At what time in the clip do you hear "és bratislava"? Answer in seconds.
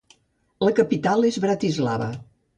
1.31-2.11